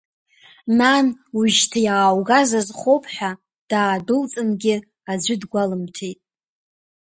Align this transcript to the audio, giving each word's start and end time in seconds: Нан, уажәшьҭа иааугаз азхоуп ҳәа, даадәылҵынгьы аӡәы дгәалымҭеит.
Нан, 0.77 1.07
уажәшьҭа 1.35 1.79
иааугаз 1.85 2.49
азхоуп 2.59 3.03
ҳәа, 3.13 3.31
даадәылҵынгьы 3.69 4.75
аӡәы 5.11 5.35
дгәалымҭеит. 5.41 6.19